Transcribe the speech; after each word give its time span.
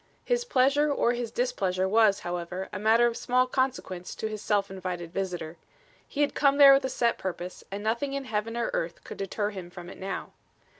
His 0.25 0.45
pleasure 0.45 0.91
or 0.91 1.13
his 1.13 1.29
displeasure 1.29 1.87
was, 1.87 2.21
however, 2.21 2.69
a 2.73 2.79
matter 2.79 3.05
of 3.05 3.15
small 3.15 3.45
consequence 3.45 4.15
to 4.15 4.25
his 4.27 4.41
self 4.41 4.71
invited 4.71 5.13
visitor. 5.13 5.57
He 6.07 6.21
had 6.21 6.33
come 6.33 6.57
there 6.57 6.73
with 6.73 6.85
a 6.85 6.89
set 6.89 7.19
purpose, 7.19 7.63
and 7.69 7.83
nothing 7.83 8.13
in 8.13 8.25
heaven 8.25 8.57
or 8.57 8.71
earth 8.73 9.03
could 9.03 9.17
deter 9.19 9.51
him 9.51 9.69
from 9.69 9.91
it 9.91 9.99
now. 9.99 10.31